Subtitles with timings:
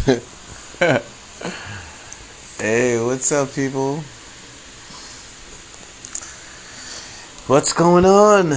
[0.80, 1.04] hey,
[3.04, 3.96] what's up, people?
[7.46, 8.54] What's going on?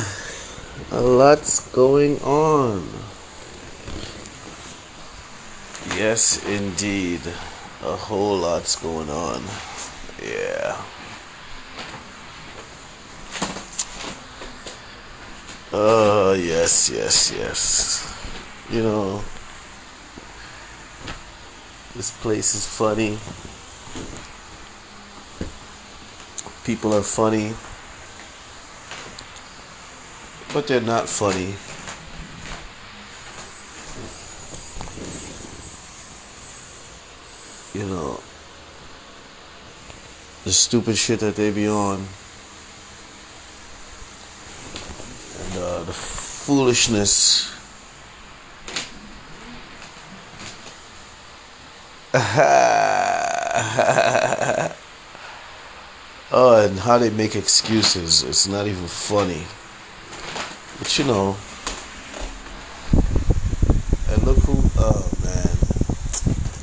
[0.91, 2.87] A lot's going on.
[5.97, 7.19] Yes, indeed.
[7.81, 9.43] A whole lot's going on.
[10.23, 10.81] Yeah.
[15.73, 18.15] Uh, yes, yes, yes.
[18.69, 19.23] You know,
[21.95, 23.17] this place is funny.
[26.65, 27.53] People are funny.
[30.53, 31.55] But they're not funny.
[37.73, 38.19] You know,
[40.43, 42.05] the stupid shit that they be on.
[45.63, 47.52] uh, the foolishness.
[56.31, 58.21] oh, and how they make excuses.
[58.23, 59.43] It's not even funny.
[60.77, 61.35] But you know.
[64.09, 64.61] And look who.
[64.77, 65.57] Oh, man.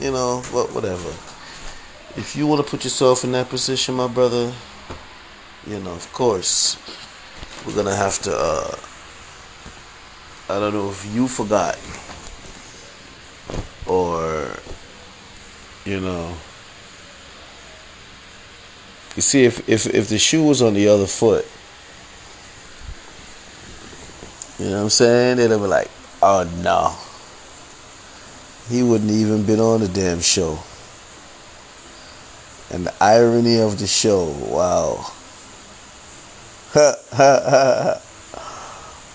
[0.01, 1.11] You know, what, whatever.
[2.17, 4.53] If you want to put yourself in that position, my brother,
[5.67, 6.77] you know, of course
[7.67, 8.77] we're gonna have to uh,
[10.49, 11.77] I don't know if you forgot
[15.91, 16.37] you know.
[19.17, 21.45] You see if if if the shoe was on the other foot
[24.61, 25.39] you know what I'm saying?
[25.39, 25.91] They'd be like
[26.23, 26.95] oh no.
[28.69, 30.61] He wouldn't even been on the damn show.
[32.71, 35.11] And the irony of the show wow.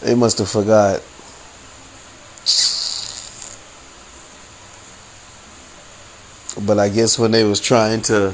[0.02, 1.02] They must have forgot.
[6.66, 8.34] But I guess when they was trying to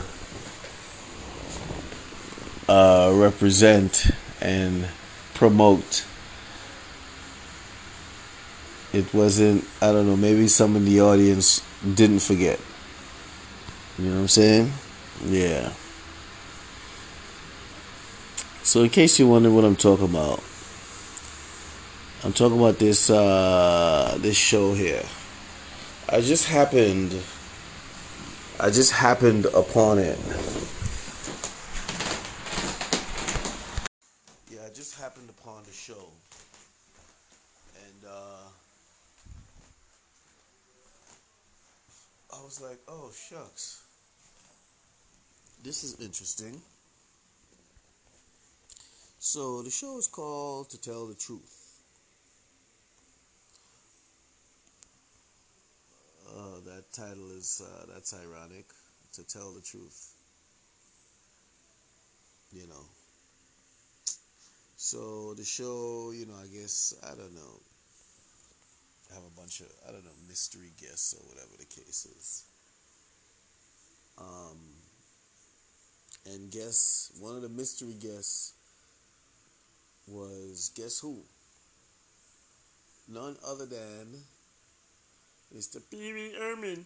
[2.70, 4.08] uh, represent
[4.40, 4.88] and
[5.34, 6.06] promote,
[8.94, 9.66] it wasn't.
[9.82, 10.16] I don't know.
[10.16, 11.62] Maybe some in the audience
[11.96, 12.60] didn't forget.
[13.98, 14.72] You know what I'm saying?
[15.26, 15.74] Yeah.
[18.64, 20.42] So, in case you wonder what I'm talking about,
[22.24, 25.04] I'm talking about this uh, this show here.
[26.08, 27.20] I just happened,
[28.64, 30.20] I just happened upon it.
[34.52, 36.10] Yeah, I just happened upon the show,
[37.76, 38.46] and uh,
[42.32, 43.82] I was like, "Oh shucks,
[45.64, 46.62] this is interesting."
[49.18, 51.61] So the show is called To Tell the Truth.
[56.34, 58.66] Uh, that title is uh, that's ironic.
[59.16, 60.14] To tell the truth,
[62.54, 62.86] you know.
[64.78, 67.60] So the show, you know, I guess I don't know.
[69.14, 72.46] Have a bunch of I don't know mystery guests or whatever the case is.
[74.18, 74.58] Um,
[76.26, 78.54] and guess one of the mystery guests
[80.08, 81.20] was guess who?
[83.10, 84.08] None other than
[85.56, 85.82] Mr.
[85.90, 86.86] Pee Wee Herman.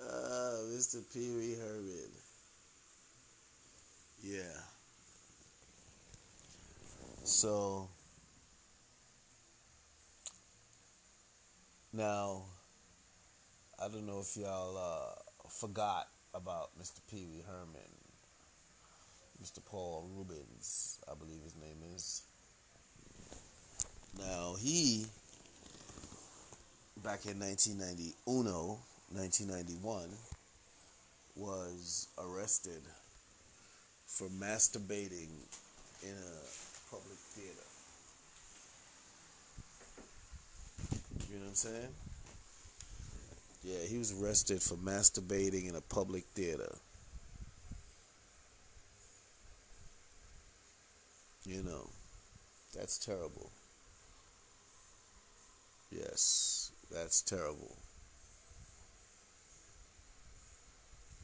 [0.00, 1.02] uh, Mr.
[1.12, 2.10] Pee Wee Herman.
[4.20, 4.42] Yeah.
[7.22, 7.88] So
[11.92, 12.42] now
[13.80, 17.00] I don't know if y'all uh, forgot about Mr.
[17.08, 17.94] Pee Wee Herman,
[19.40, 19.64] Mr.
[19.64, 22.22] Paul Reubens, I believe his name is.
[24.18, 25.06] Now, he,
[27.02, 28.78] back in 1990, Uno,
[29.12, 30.10] 1991,
[31.36, 32.82] was arrested
[34.06, 35.28] for masturbating
[36.02, 37.66] in a public theater.
[41.28, 41.94] You know what I'm saying?
[43.64, 46.72] Yeah, he was arrested for masturbating in a public theater.
[51.44, 51.90] You know,
[52.74, 53.50] that's terrible.
[55.90, 57.76] Yes, that's terrible.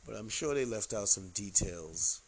[0.06, 2.20] But I'm sure they left out some details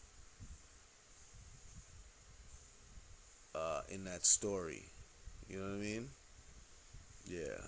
[3.54, 4.84] uh, in that story.
[5.48, 6.08] You know what I mean?
[7.26, 7.60] Yeah.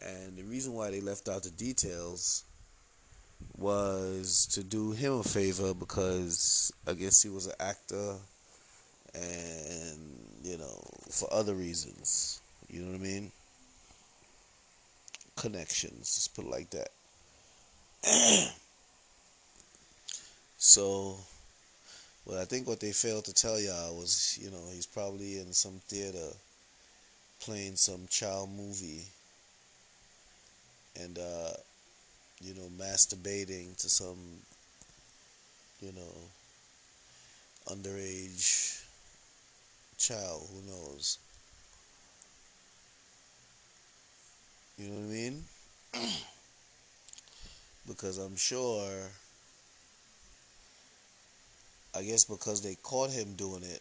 [0.00, 2.44] And the reason why they left out the details
[3.56, 8.16] was to do him a favor because I guess he was an actor
[9.14, 10.80] and you know
[11.10, 12.41] for other reasons.
[12.72, 13.30] You know what I mean?
[15.36, 16.88] Connections, let's put it like that.
[20.58, 21.16] so,
[22.24, 25.52] well, I think what they failed to tell y'all was, you know, he's probably in
[25.52, 26.30] some theater
[27.40, 29.04] playing some child movie
[31.00, 31.52] and uh,
[32.40, 34.18] you know masturbating to some
[35.80, 36.14] you know
[37.66, 38.84] underage
[39.98, 41.18] child who knows
[44.78, 45.44] you know what i mean
[47.86, 49.08] because i'm sure
[51.94, 53.80] i guess because they caught him doing it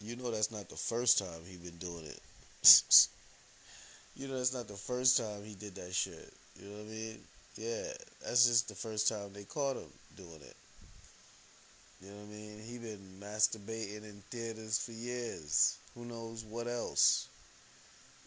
[0.00, 2.20] you know that's not the first time he been doing it
[4.16, 6.90] you know that's not the first time he did that shit you know what I
[6.90, 7.18] mean?
[7.56, 7.92] Yeah,
[8.22, 10.56] that's just the first time they caught him doing it.
[12.02, 12.60] You know what I mean?
[12.60, 15.78] He been masturbating in theaters for years.
[15.94, 17.29] Who knows what else?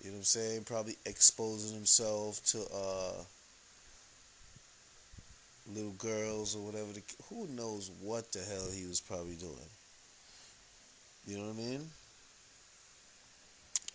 [0.04, 0.64] You know what I'm saying?
[0.66, 3.24] Probably exposing himself to uh,
[5.74, 6.92] little girls or whatever.
[6.92, 9.70] The, who knows what the hell he was probably doing?
[11.26, 11.90] You know what I mean?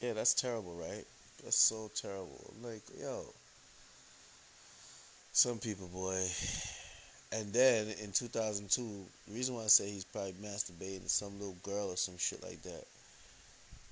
[0.00, 1.04] Yeah, that's terrible, right?
[1.44, 2.54] That's so terrible.
[2.62, 3.26] Like, yo,
[5.32, 6.24] some people, boy.
[7.32, 11.90] And then in 2002, the reason why I say he's probably masturbating some little girl
[11.90, 12.84] or some shit like that,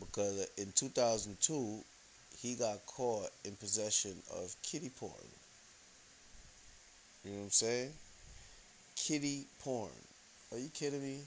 [0.00, 1.84] because in 2002,
[2.36, 5.12] he got caught in possession of kiddie porn.
[7.24, 7.90] You know what I'm saying?
[8.94, 9.90] Kiddie porn.
[10.52, 11.20] Are you kidding me?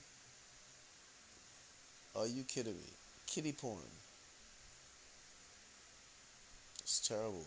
[2.16, 2.94] Are you kidding me?
[3.28, 3.90] Kiddie porn.
[6.82, 7.46] It's terrible.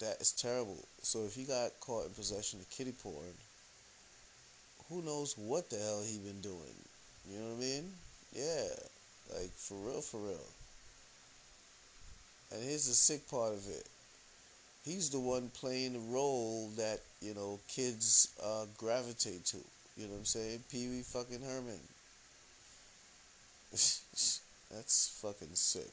[0.00, 0.84] That is terrible.
[1.02, 3.34] So if he got caught in possession of kiddie porn,
[4.88, 6.74] who knows what the hell he been doing?
[7.28, 7.92] You know what I mean?
[8.32, 8.68] Yeah,
[9.34, 10.57] like for real, for real.
[12.52, 13.86] And here's the sick part of it.
[14.84, 19.58] He's the one playing the role that you know kids uh, gravitate to.
[19.96, 20.60] You know what I'm saying?
[20.70, 21.80] Pee Wee fucking Herman.
[23.70, 25.90] That's fucking sick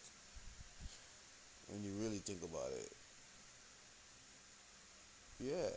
[1.68, 2.92] when you really think about it.
[5.40, 5.76] Yeah.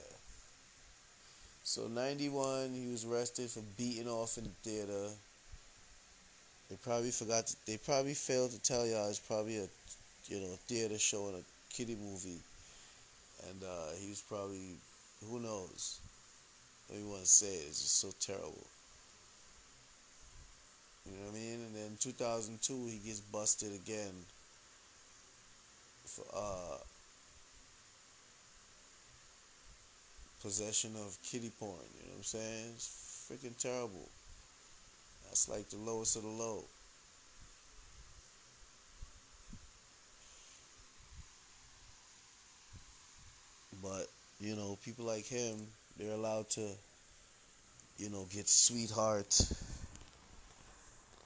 [1.65, 5.09] So 91, he was arrested for beating off in the theater.
[6.71, 7.47] They probably forgot.
[7.47, 9.67] To, they probably failed to tell y'all it's probably a,
[10.29, 12.41] you know, a theater showing a kiddie movie,
[13.49, 14.77] and uh, he was probably,
[15.27, 16.01] who knows?
[16.91, 17.55] I don't want to say.
[17.69, 18.67] It's just so terrible.
[21.05, 21.61] You know what I mean?
[21.61, 24.27] And then 2002, he gets busted again
[26.05, 26.79] for uh,
[30.43, 31.79] possession of kiddie porn.
[31.97, 32.73] You know what I'm saying?
[32.75, 34.09] It's freaking terrible.
[35.25, 36.65] That's like the lowest of the low.
[43.83, 44.09] But,
[44.41, 45.57] you know, people like him,
[45.99, 46.69] they're allowed to,
[47.97, 49.41] you know, get sweetheart.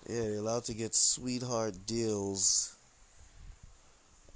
[0.09, 2.75] Yeah, they're allowed to get sweetheart deals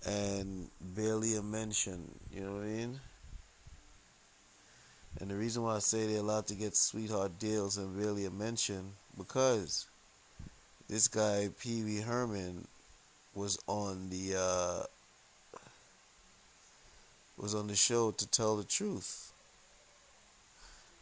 [0.06, 2.08] and barely a mention.
[2.32, 3.00] You know what I mean?
[5.20, 8.30] And the reason why I say they're allowed to get sweetheart deals and barely a
[8.30, 9.86] mention because
[10.88, 12.66] this guy Pee Wee Herman
[13.34, 14.82] was on the uh,
[17.36, 19.32] was on the show to tell the truth.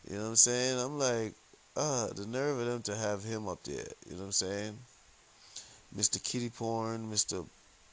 [0.09, 0.79] You know what I'm saying?
[0.79, 1.33] I'm like,
[1.77, 3.87] ah, the nerve of them to have him up there.
[4.07, 4.79] You know what I'm saying?
[5.97, 6.23] Mr.
[6.23, 7.47] Kiddie Porn, Mr.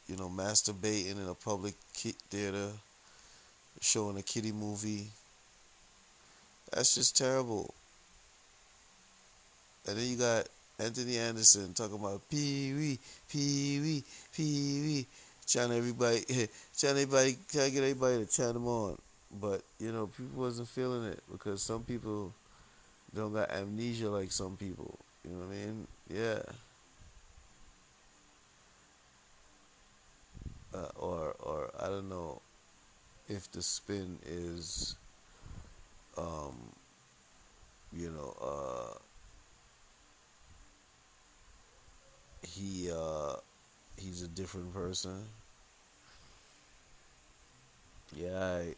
[0.08, 2.70] You know, masturbating in a public theater,
[3.80, 5.08] showing a kiddie movie
[6.72, 7.74] that's just terrible.
[9.88, 10.48] And then you got
[10.80, 15.08] Anthony Anderson talking about Pee Wee, Pee Wee, Pee Wee,
[15.48, 16.20] trying to everybody,
[16.78, 18.98] trying everybody, trying to get everybody to chant them on.
[19.40, 22.34] But you know, people wasn't feeling it because some people
[23.16, 25.00] don't got amnesia like some people.
[25.24, 25.88] You know what I mean?
[26.10, 26.42] Yeah.
[30.74, 32.42] Uh, or or I don't know
[33.30, 34.96] if the spin is
[36.18, 36.56] um,
[37.94, 38.98] you know, uh,
[42.42, 43.36] he uh,
[43.98, 45.24] he's a different person.
[48.16, 48.76] Yeah, I,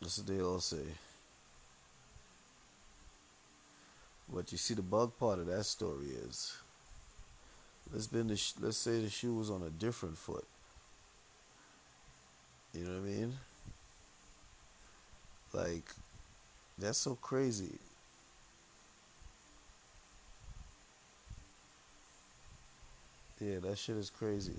[0.00, 0.84] that's what they all say.
[4.32, 6.56] But you see, the bug part of that story is,
[7.92, 10.44] let's been the sh- let's say the shoe was on a different foot.
[12.74, 13.38] You know what I mean?
[15.52, 15.84] Like,
[16.78, 17.78] that's so crazy.
[23.42, 24.52] Yeah, that shit is crazy.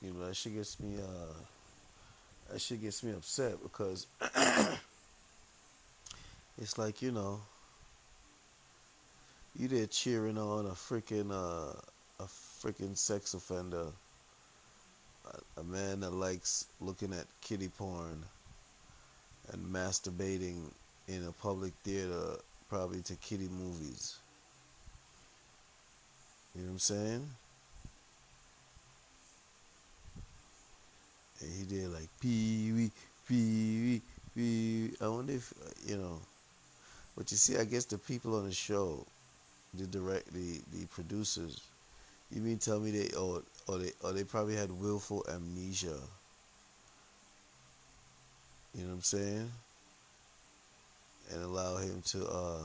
[0.00, 1.34] You know, that shit gets me uh
[2.52, 4.06] that shit gets me upset because
[6.60, 7.40] it's like, you know,
[9.58, 11.72] you there cheering on a freaking uh
[12.20, 13.86] a freaking sex offender,
[15.26, 18.24] a, a man that likes looking at kiddie porn
[19.52, 20.70] and masturbating
[21.08, 22.36] in a public theater,
[22.68, 24.18] probably to kiddie movies.
[26.54, 27.28] You know what I'm saying?
[31.40, 32.90] And he did like pee wee,
[33.26, 34.02] pee wee,
[34.34, 34.94] pee.
[35.00, 35.52] I wonder if
[35.86, 36.20] you know.
[37.16, 39.06] But you see, I guess the people on the show,
[39.74, 41.60] the direct, the the producers,
[42.32, 46.00] you mean tell me they or or they or they probably had willful amnesia.
[48.74, 49.50] You know what I'm saying?
[51.30, 52.62] And allow him to uh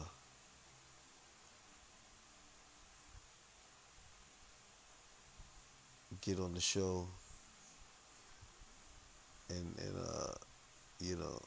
[6.21, 7.07] get on the show
[9.49, 10.33] and and uh
[10.99, 11.39] you know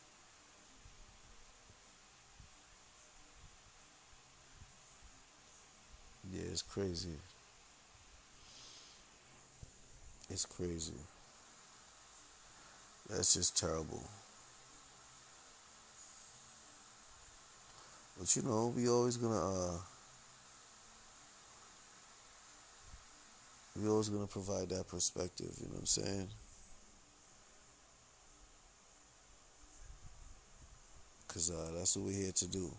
[6.32, 7.16] yeah it's crazy.
[10.28, 10.92] It's crazy.
[13.08, 14.02] That's just terrible
[18.18, 19.78] but you know we always gonna uh
[23.80, 26.28] we always gonna provide that perspective you know what i'm saying
[31.36, 32.70] because uh, that's what we're here to do.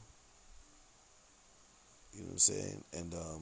[2.14, 2.84] You know what I'm saying?
[2.94, 3.42] And um,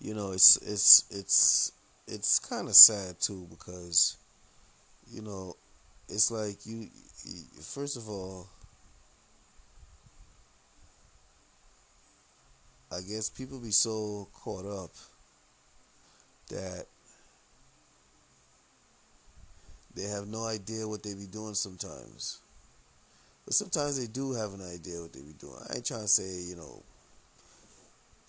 [0.00, 1.72] you know, it's it's it's
[2.06, 4.16] it's kind of sad too because
[5.10, 5.56] you know,
[6.08, 6.88] it's like you,
[7.24, 8.46] you first of all.
[12.94, 14.90] I guess people be so caught up
[16.50, 16.86] that
[19.94, 22.40] they have no idea what they be doing sometimes.
[23.44, 25.58] But sometimes they do have an idea what they be doing.
[25.68, 26.82] I ain't trying to say, you know,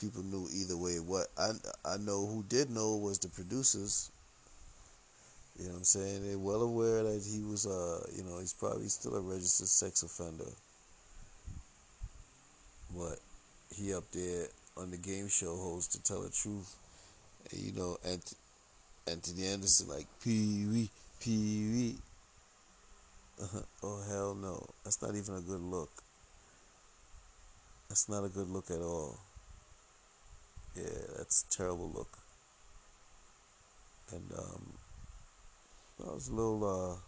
[0.01, 0.99] people knew either way.
[0.99, 1.51] What I
[1.85, 4.11] I know who did know was the producers.
[5.57, 6.27] You know what I'm saying?
[6.27, 10.03] They're well aware that he was uh, you know, he's probably still a registered sex
[10.03, 10.51] offender.
[12.95, 13.19] But
[13.73, 16.75] he up there on the game show host to tell the truth.
[17.51, 18.35] And you know, Ant-
[19.07, 21.95] Anthony Anderson like Pee Wee, Pee Wee.
[23.83, 24.65] oh hell no.
[24.83, 25.89] That's not even a good look.
[27.89, 29.17] That's not a good look at all.
[30.75, 30.83] Yeah,
[31.17, 32.17] that's a terrible look.
[34.11, 34.73] And um
[35.99, 37.01] that was a little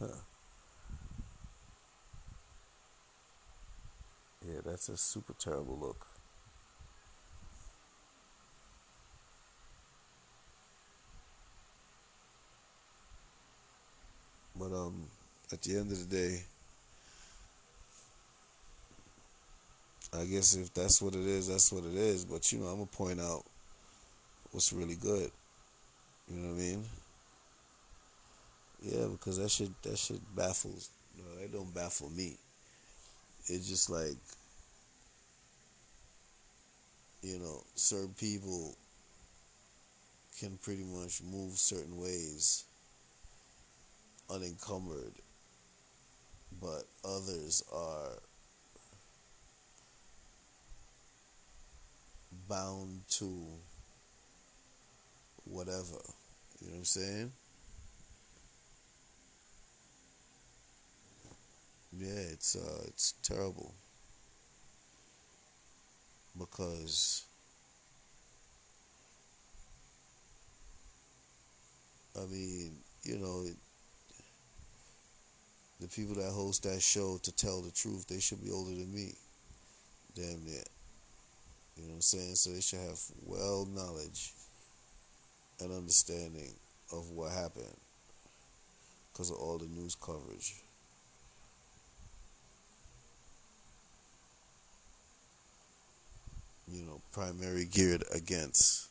[0.00, 0.18] uh huh.
[4.46, 6.06] Yeah, that's a super terrible look.
[14.56, 15.08] But um
[15.52, 16.42] at the end of the day,
[20.14, 22.24] I guess if that's what it is, that's what it is.
[22.24, 23.44] But you know, I'm gonna point out
[24.50, 25.30] what's really good.
[26.28, 26.84] You know what I mean?
[28.82, 30.90] Yeah, because that shit that shit baffles.
[31.16, 32.36] You it don't baffle me.
[33.48, 34.16] It's just like
[37.22, 38.74] you know, certain people
[40.40, 42.64] can pretty much move certain ways
[44.28, 45.12] unencumbered
[46.60, 48.18] but others are
[52.48, 53.26] bound to
[55.44, 56.00] whatever.
[56.60, 57.32] You know what I'm saying?
[61.96, 63.74] Yeah, it's uh it's terrible.
[66.38, 67.24] Because
[72.16, 73.44] I mean, you know,
[75.80, 78.92] the people that host that show to tell the truth, they should be older than
[78.94, 79.14] me.
[80.14, 80.62] Damn near.
[81.76, 82.34] You know what I'm saying?
[82.36, 84.32] So they should have well knowledge
[85.60, 86.52] and understanding
[86.92, 87.76] of what happened
[89.12, 90.54] because of all the news coverage.
[96.68, 98.88] You know, primary geared against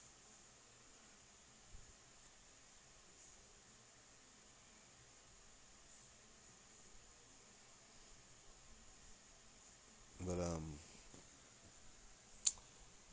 [10.26, 10.64] But um,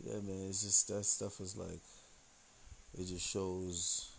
[0.04, 1.80] yeah, man, it's just that stuff is like,
[2.98, 4.10] it just shows.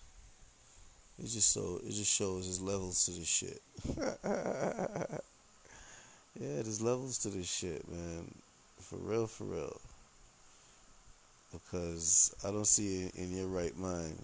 [1.22, 3.62] It just so it just shows there's levels to this shit.
[3.98, 5.22] yeah,
[6.40, 8.34] there's levels to this shit, man.
[8.80, 9.82] For real, for real.
[11.52, 14.18] Because I don't see it in your right mind.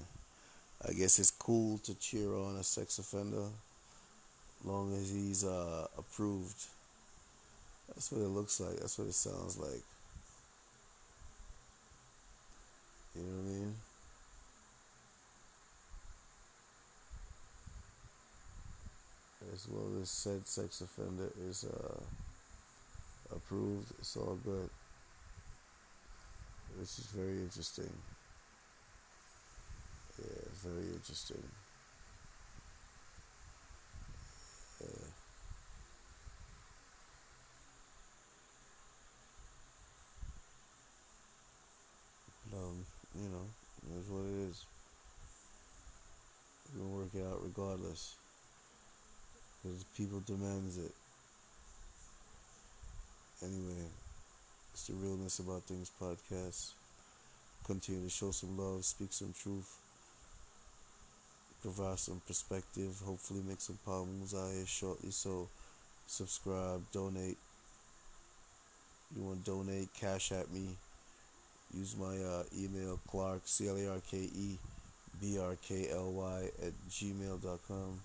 [0.88, 3.48] I guess it's cool to cheer on a sex offender
[4.66, 6.66] long as he's uh, approved.
[7.88, 8.78] That's what it looks like.
[8.80, 9.84] That's what it sounds like.
[13.16, 13.76] You know what I mean?
[19.54, 22.02] As long as said sex offender is uh,
[23.34, 24.70] approved, it's all good.
[26.78, 27.90] Which is very interesting.
[30.20, 31.44] Yeah, very interesting.
[42.54, 43.46] Um, you know,
[43.90, 44.66] that's what it is.
[46.78, 48.16] Gonna work it out regardless.
[49.64, 50.92] Because people demands it.
[53.44, 54.05] Anyway,
[54.76, 56.72] it's the Realness About Things podcast.
[57.66, 59.74] Continue to show some love, speak some truth,
[61.62, 65.12] provide some perspective, hopefully make some problems out here shortly.
[65.12, 65.48] So
[66.08, 67.38] subscribe, donate.
[69.16, 70.76] You want to donate, cash at me.
[71.74, 74.58] Use my uh, email, Clark, C L A R K E
[75.22, 77.40] B R K L Y at gmail.com.
[77.40, 77.96] You know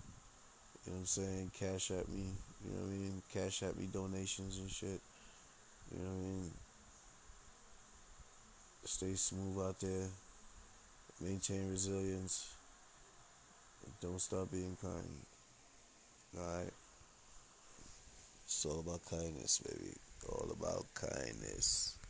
[0.85, 1.51] what I'm saying?
[1.59, 2.23] Cash at me.
[2.63, 3.21] You know what I mean?
[3.33, 5.01] Cash at me donations and shit.
[5.93, 6.51] You know what I mean?
[8.85, 10.07] Stay smooth out there.
[11.21, 12.53] Maintain resilience.
[14.01, 15.25] Don't stop being kind.
[16.37, 16.73] Alright?
[18.45, 19.93] It's all about kindness, baby.
[20.29, 21.97] All about kindness.